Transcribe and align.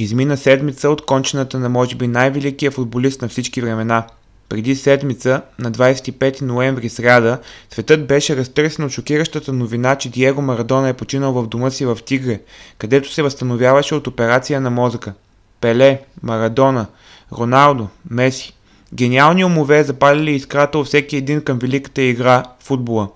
Измина 0.00 0.36
седмица 0.36 0.90
от 0.90 1.06
кончената 1.06 1.58
на 1.58 1.68
може 1.68 1.96
би 1.96 2.06
най-великия 2.06 2.70
футболист 2.70 3.22
на 3.22 3.28
всички 3.28 3.60
времена. 3.60 4.06
Преди 4.48 4.76
седмица, 4.76 5.42
на 5.58 5.72
25 5.72 6.42
ноември 6.42 6.88
сряда, 6.88 7.38
светът 7.70 8.06
беше 8.06 8.36
разтърсен 8.36 8.84
от 8.84 8.90
шокиращата 8.90 9.52
новина, 9.52 9.96
че 9.96 10.10
Диего 10.10 10.42
Марадона 10.42 10.88
е 10.88 10.92
починал 10.92 11.32
в 11.32 11.46
дома 11.46 11.70
си 11.70 11.84
в 11.84 11.98
Тигре, 12.04 12.40
където 12.78 13.12
се 13.12 13.22
възстановяваше 13.22 13.94
от 13.94 14.06
операция 14.06 14.60
на 14.60 14.70
мозъка. 14.70 15.12
Пеле, 15.60 16.00
Марадона, 16.22 16.86
Роналдо, 17.32 17.88
Меси. 18.10 18.52
Гениални 18.94 19.44
умове 19.44 19.84
запалили 19.84 20.30
искрата 20.30 20.78
у 20.78 20.84
всеки 20.84 21.16
един 21.16 21.42
към 21.42 21.58
великата 21.58 22.02
игра– 22.02 22.44
футбола. 22.60 23.08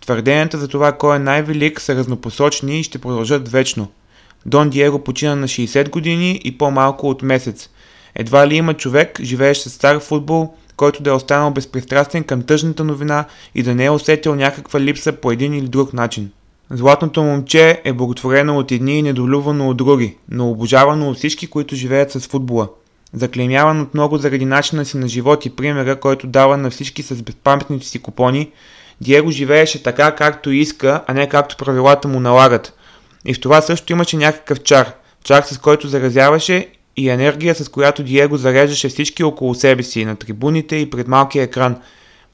Твърденията 0.00 0.58
за 0.58 0.68
това 0.68 0.92
кой 0.92 1.16
е 1.16 1.18
най-велик 1.18 1.80
са 1.80 1.94
разнопосочни 1.94 2.80
и 2.80 2.82
ще 2.82 2.98
продължат 2.98 3.48
вечно. 3.48 3.88
Дон 4.46 4.70
Диего 4.70 4.98
почина 4.98 5.36
на 5.36 5.48
60 5.48 5.90
години 5.90 6.40
и 6.44 6.58
по-малко 6.58 7.08
от 7.08 7.22
месец. 7.22 7.68
Едва 8.14 8.46
ли 8.46 8.54
има 8.56 8.74
човек, 8.74 9.20
живеещ 9.22 9.62
с 9.62 9.70
стар 9.70 10.00
футбол, 10.00 10.54
който 10.76 11.02
да 11.02 11.10
е 11.10 11.12
останал 11.12 11.50
безпристрастен 11.50 12.24
към 12.24 12.42
тъжната 12.42 12.84
новина 12.84 13.24
и 13.54 13.62
да 13.62 13.74
не 13.74 13.84
е 13.84 13.90
усетил 13.90 14.34
някаква 14.34 14.80
липса 14.80 15.12
по 15.12 15.32
един 15.32 15.54
или 15.54 15.68
друг 15.68 15.92
начин. 15.92 16.30
Златното 16.70 17.22
момче 17.22 17.80
е 17.84 17.92
благотворено 17.92 18.58
от 18.58 18.72
едни 18.72 18.98
и 18.98 19.02
недолюбвано 19.02 19.68
от 19.68 19.76
други, 19.76 20.16
но 20.28 20.50
обожавано 20.50 21.10
от 21.10 21.16
всички, 21.16 21.46
които 21.46 21.76
живеят 21.76 22.10
с 22.12 22.20
футбола. 22.20 22.68
Заклемяван 23.12 23.80
от 23.80 23.94
много 23.94 24.18
заради 24.18 24.44
начина 24.44 24.84
си 24.84 24.96
на 24.96 25.08
живот 25.08 25.46
и 25.46 25.50
примера, 25.50 26.00
който 26.00 26.26
дава 26.26 26.56
на 26.56 26.70
всички 26.70 27.02
с 27.02 27.22
безпаметните 27.22 27.86
си 27.86 27.98
купони, 27.98 28.50
Диего 29.00 29.30
живееше 29.30 29.82
така 29.82 30.14
както 30.14 30.50
иска, 30.50 31.04
а 31.06 31.14
не 31.14 31.28
както 31.28 31.56
правилата 31.56 32.08
му 32.08 32.20
налагат. 32.20 32.72
И 33.24 33.34
в 33.34 33.40
това 33.40 33.60
също 33.60 33.92
имаше 33.92 34.16
някакъв 34.16 34.62
чар. 34.62 34.92
Чар 35.24 35.42
с 35.42 35.58
който 35.58 35.88
заразяваше 35.88 36.66
и 36.96 37.08
енергия, 37.08 37.54
с 37.54 37.68
която 37.68 38.02
Диего 38.02 38.36
зареждаше 38.36 38.88
всички 38.88 39.24
около 39.24 39.54
себе 39.54 39.82
си, 39.82 40.04
на 40.04 40.16
трибуните 40.16 40.76
и 40.76 40.90
пред 40.90 41.08
малкия 41.08 41.42
екран. 41.42 41.76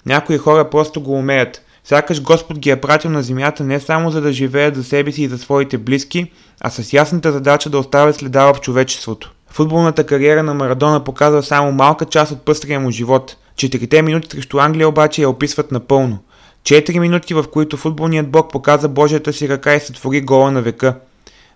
Някои 0.06 0.39
хора 0.39 0.70
просто 0.70 1.01
го 1.01 1.12
умеят. 1.12 1.62
Сякаш 1.84 2.23
Господ 2.23 2.59
ги 2.59 2.70
е 2.70 2.81
пратил 2.81 3.11
на 3.11 3.23
земята 3.23 3.65
не 3.65 3.81
само 3.81 4.11
за 4.11 4.20
да 4.20 4.33
живеят 4.33 4.77
за 4.77 4.84
себе 4.84 5.12
си 5.12 5.23
и 5.23 5.28
за 5.28 5.39
своите 5.39 5.78
близки, 5.78 6.31
а 6.61 6.70
с 6.70 6.93
ясната 6.93 7.33
задача 7.33 7.71
да 7.71 7.78
оставят 7.78 8.17
следа 8.17 8.53
в 8.53 8.61
човечеството. 8.61 9.33
Футболната 9.50 10.06
кариера 10.06 10.43
на 10.43 10.55
Марадона 10.55 11.05
показва 11.05 11.43
само 11.43 11.73
малка 11.73 12.05
част 12.05 12.33
от 12.33 12.45
пъстрия 12.45 12.81
му 12.81 12.91
живот. 12.91 13.37
Четирите 13.56 14.03
минути 14.03 14.28
срещу 14.31 14.59
Англия 14.59 14.89
обаче 14.89 15.23
я 15.23 15.31
описват 15.31 15.73
напълно. 15.73 16.19
Четири 16.67 17.00
минути, 17.00 17.34
в 17.34 17.45
които 17.53 17.77
футболният 17.77 18.31
бог 18.31 18.53
показа 18.53 18.89
Божията 18.89 19.33
си 19.33 19.48
ръка 19.48 19.75
и 19.75 19.81
сътвори 19.81 20.20
гола 20.20 20.50
на 20.50 20.62
века. 20.62 20.95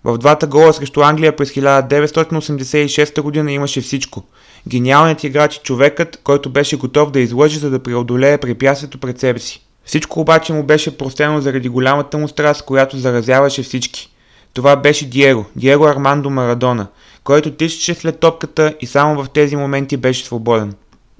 В 0.03 0.17
двата 0.17 0.47
гола 0.47 0.73
срещу 0.73 1.01
Англия 1.01 1.35
през 1.35 1.51
1986 1.51 3.21
година 3.21 3.51
имаше 3.51 3.81
всичко. 3.81 4.23
Гениалният 4.67 5.23
играч 5.23 5.55
и 5.55 5.59
човекът, 5.59 6.19
който 6.23 6.49
беше 6.49 6.77
готов 6.77 7.11
да 7.11 7.19
излъжи, 7.19 7.59
за 7.59 7.69
да 7.69 7.83
преодолее 7.83 8.37
препятствието 8.37 8.97
пред 8.97 9.19
себе 9.19 9.39
си. 9.39 9.65
Всичко 9.85 10.19
обаче 10.19 10.53
му 10.53 10.63
беше 10.63 10.97
простено 10.97 11.41
заради 11.41 11.69
голямата 11.69 12.17
му 12.17 12.27
страст, 12.27 12.65
която 12.65 12.97
заразяваше 12.97 13.63
всички. 13.63 14.11
Това 14.53 14.75
беше 14.75 15.09
Диего, 15.09 15.45
Диего 15.55 15.85
Армандо 15.85 16.29
Марадона, 16.29 16.87
който 17.23 17.51
тичаше 17.51 17.93
след 17.93 18.19
топката 18.19 18.75
и 18.81 18.85
само 18.85 19.23
в 19.23 19.29
тези 19.29 19.55
моменти 19.55 19.97
беше 19.97 20.25
свободен. 20.25 20.73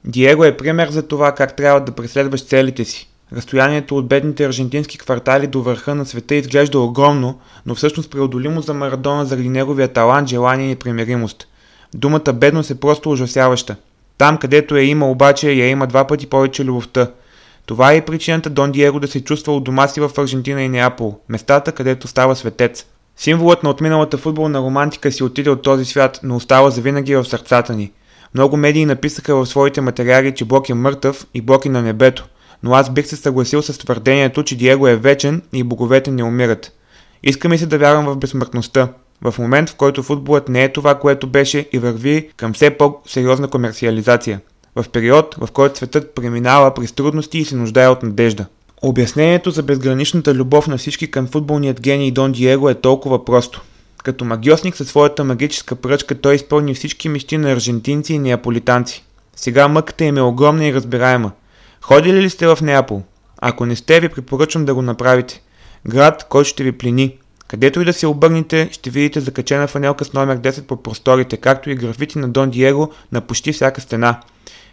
Диего 0.06 0.46
е 0.46 0.58
пример 0.58 0.90
за 0.90 1.08
това 1.08 1.32
как 1.32 1.56
трябва 1.56 1.82
да 1.82 1.92
преследваш 1.92 2.46
целите 2.46 2.86
си. 2.86 3.11
Разстоянието 3.36 3.98
от 3.98 4.08
бедните 4.08 4.46
аржентински 4.46 4.98
квартали 4.98 5.48
до 5.48 5.62
върха 5.62 5.96
на 5.96 6.06
света 6.06 6.36
изглежда 6.36 6.80
огромно, 6.80 7.40
но 7.66 7.76
всъщност 7.76 8.12
преодолимо 8.12 8.62
за 8.62 8.74
Марадона 8.74 9.26
заради 9.26 9.50
неговия 9.50 9.88
талант, 9.88 10.30
желание 10.30 10.72
и 10.72 10.76
примиримост. 10.76 11.48
Думата 11.94 12.34
бедност 12.34 12.72
е 12.72 12.80
просто 12.80 13.12
ужасяваща. 13.12 13.76
Там, 14.18 14.38
където 14.38 14.76
е 14.76 14.84
има 14.84 15.10
обаче, 15.10 15.52
я 15.52 15.70
има 15.70 15.88
два 15.88 16.08
пъти 16.08 16.28
повече 16.28 16.66
любовта. 16.66 17.12
Това 17.66 17.92
е 17.92 17.98
и 17.98 18.02
причината 18.02 18.50
Дон 18.50 18.72
Диего 18.72 19.00
да 19.00 19.08
се 19.08 19.24
чувства 19.24 19.56
от 19.56 19.64
дома 19.64 19.88
си 19.88 20.00
в 20.00 20.12
Аржентина 20.18 20.64
и 20.64 20.70
Неапол, 20.70 21.20
местата, 21.30 21.72
където 21.72 22.08
става 22.08 22.36
светец. 22.36 22.86
Символът 23.16 23.64
на 23.64 23.70
отминалата 23.70 24.18
футболна 24.18 24.60
романтика 24.60 25.12
си 25.12 25.24
отиде 25.24 25.50
от 25.50 25.62
този 25.62 25.86
свят, 25.86 26.20
но 26.24 26.36
остава 26.36 26.70
завинаги 26.70 27.16
в 27.16 27.26
сърцата 27.26 27.74
ни. 27.74 27.92
Много 28.34 28.58
медии 28.58 28.86
написаха 28.86 29.36
в 29.36 29.46
своите 29.46 29.82
материали, 29.82 30.36
че 30.36 30.46
Бог 30.46 30.70
е 30.70 30.74
мъртъв 30.74 31.28
и 31.34 31.42
Бог 31.42 31.66
е 31.66 31.70
на 31.70 31.82
небето– 31.82 32.28
но 32.64 32.74
аз 32.74 32.90
бих 32.90 33.08
се 33.08 33.16
съгласил 33.16 33.62
с 33.62 33.78
твърдението, 33.78 34.44
че 34.44 34.58
Диего 34.58 34.88
е 34.88 34.96
вечен 34.96 35.42
и 35.54 35.64
боговете 35.64 36.12
не 36.12 36.24
умират. 36.24 36.72
Искаме 37.24 37.58
се 37.58 37.66
да 37.66 37.78
вярвам 37.78 38.06
в 38.06 38.18
безсмъртността, 38.18 38.88
в 39.22 39.36
момент 39.40 39.70
в 39.70 39.76
който 39.76 40.04
футболът 40.04 40.50
не 40.50 40.64
е 40.64 40.74
това, 40.74 41.00
което 41.00 41.28
беше 41.28 41.70
и 41.72 41.80
върви 41.80 42.30
към 42.38 42.54
все 42.54 42.70
по-сериозна 42.70 43.48
комерциализация. 43.48 44.40
В 44.76 44.86
период, 44.90 45.36
в 45.40 45.52
който 45.52 45.78
светът 45.78 46.16
преминава 46.16 46.74
през 46.74 46.92
трудности 46.92 47.38
и 47.38 47.46
се 47.46 47.56
нуждае 47.56 47.88
от 47.88 48.04
надежда. 48.04 48.46
Обяснението 48.82 49.52
за 49.52 49.64
безграничната 49.64 50.34
любов 50.34 50.68
на 50.68 50.78
всички 50.78 51.12
към 51.12 51.28
футболният 51.28 51.82
гений 51.82 52.12
Дон 52.12 52.32
Диего 52.32 52.70
е 52.70 52.74
толкова 52.74 53.26
просто. 53.26 53.62
Като 54.04 54.26
магиосник 54.26 54.76
със 54.76 54.88
своята 54.88 55.24
магическа 55.24 55.76
пръчка 55.76 56.16
той 56.16 56.36
изпълни 56.36 56.74
всички 56.74 57.10
мечти 57.10 57.38
на 57.38 57.52
аржентинци 57.52 58.14
и 58.14 58.20
неаполитанци. 58.20 59.04
Сега 59.36 59.68
мъката 59.68 60.06
им 60.06 60.18
е 60.18 60.22
огромна 60.22 60.66
и 60.66 60.74
разбираема. 60.74 61.32
Ходили 61.82 62.22
ли 62.22 62.30
сте 62.30 62.48
в 62.48 62.58
Неапол? 62.62 63.02
Ако 63.38 63.66
не 63.66 63.76
сте, 63.76 64.00
ви 64.00 64.10
препоръчвам 64.10 64.66
да 64.66 64.74
го 64.74 64.82
направите. 64.82 65.42
Град, 65.88 66.26
който 66.30 66.50
ще 66.50 66.64
ви 66.64 66.72
плени. 66.72 67.18
Където 67.48 67.82
и 67.82 67.86
да 67.86 67.94
се 67.94 68.08
обърнете, 68.08 68.70
ще 68.72 68.90
видите 68.90 69.20
закачена 69.20 69.68
фанелка 69.68 70.06
с 70.06 70.14
номер 70.14 70.38
10 70.38 70.62
по 70.62 70.84
просторите, 70.84 71.38
както 71.38 71.70
и 71.70 71.76
графити 71.76 72.18
на 72.18 72.30
Дон 72.30 72.50
Диего 72.50 72.92
на 73.12 73.22
почти 73.22 73.54
всяка 73.54 73.82
стена. 73.82 74.20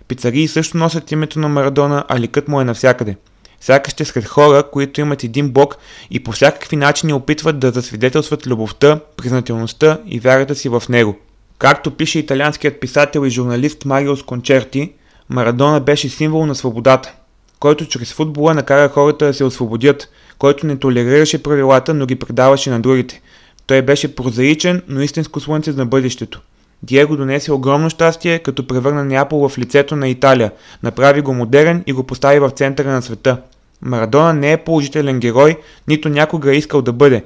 Пицарии 0.09 0.49
също 0.49 0.77
носят 0.77 1.13
името 1.13 1.39
на 1.39 1.49
Марадона, 1.49 2.05
а 2.09 2.19
ликът 2.19 2.49
му 2.49 2.61
е 2.61 2.65
навсякъде. 2.65 3.17
Сякаш 3.61 3.93
сте 3.93 4.05
сред 4.05 4.25
хора, 4.25 4.63
които 4.73 5.01
имат 5.01 5.25
един 5.25 5.51
бог 5.51 5.77
и 6.11 6.25
по 6.25 6.33
всякакви 6.33 6.77
начини 6.77 7.13
опитват 7.13 7.59
да 7.59 7.71
засвидетелстват 7.71 8.47
любовта, 8.47 9.01
признателността 9.17 9.99
и 10.07 10.21
вярата 10.21 10.55
си 10.55 10.69
в 10.69 10.83
него. 10.89 11.19
Както 11.59 11.91
пише 11.91 12.19
италианският 12.19 12.81
писател 12.81 13.27
и 13.27 13.31
журналист 13.31 13.85
Мариус 13.85 14.23
Кончерти, 14.23 14.93
Марадона 15.31 15.81
беше 15.81 16.09
символ 16.09 16.47
на 16.47 16.55
свободата, 16.55 17.15
който 17.61 17.87
чрез 17.87 18.12
футбола 18.12 18.55
накара 18.55 18.89
хората 18.89 19.27
да 19.27 19.34
се 19.34 19.44
освободят, 19.44 20.09
който 20.39 20.66
не 20.66 20.78
толерираше 20.78 21.43
правилата, 21.43 21.94
но 21.94 22.06
ги 22.06 22.16
предаваше 22.16 22.71
на 22.71 22.81
другите. 22.81 23.22
Той 23.67 23.83
беше 23.83 24.15
прозаичен, 24.15 24.83
но 24.88 25.00
истинско 25.00 25.41
слънце 25.41 25.72
на 25.72 25.87
бъдещето. 25.87 26.41
Диего 26.83 27.17
донесе 27.17 27.53
огромно 27.53 27.91
щастие, 27.91 28.38
като 28.38 28.67
превърна 28.67 29.05
Неапол 29.05 29.49
в 29.49 29.59
лицето 29.59 29.97
на 29.97 30.09
Италия, 30.09 30.53
направи 30.83 31.21
го 31.21 31.34
модерен 31.34 31.84
и 31.87 31.93
го 31.93 32.05
постави 32.05 32.38
в 32.38 32.50
центъра 32.50 32.88
на 32.88 33.03
света. 33.03 33.37
Марадона 33.83 34.34
не 34.34 34.53
е 34.53 34.56
положителен 34.65 35.21
герой, 35.21 35.56
нито 35.88 36.09
някога 36.09 36.50
е 36.53 36.56
искал 36.56 36.83
да 36.83 36.93
бъде. 36.93 37.25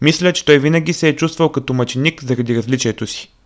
Мисля, 0.00 0.32
че 0.32 0.44
той 0.44 0.58
винаги 0.58 0.92
се 0.92 1.08
е 1.08 1.16
чувствал 1.16 1.48
като 1.48 1.74
мъченик 1.74 2.24
заради 2.24 2.56
различието 2.56 3.06
си. 3.06 3.33